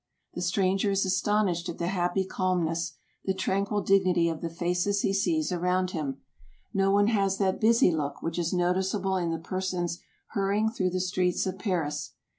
The 0.33 0.41
stranger 0.41 0.89
is 0.89 1.05
aston 1.05 1.45
ished 1.45 1.69
at 1.69 1.77
the 1.77 1.89
happy 1.89 2.25
calmness, 2.25 2.93
the 3.25 3.35
tranquil 3.35 3.81
dignity 3.83 4.29
of 4.29 4.41
the 4.41 4.49
faces 4.49 5.01
he 5.01 5.13
sees 5.13 5.51
around 5.51 5.91
him. 5.91 6.21
No 6.73 6.89
one 6.89 7.05
has 7.09 7.37
that 7.37 7.61
busy 7.61 7.91
look 7.91 8.19
which 8.23 8.39
is 8.39 8.51
noticeable 8.51 9.15
in 9.17 9.29
the 9.29 9.37
persons 9.37 9.99
hurrying 10.29 10.71
through 10.71 10.89
the 10.89 10.99
streets 10.99 11.45
of 11.45 11.59
Paris. 11.59 12.13